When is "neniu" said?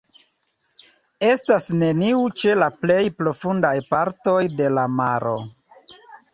1.83-2.23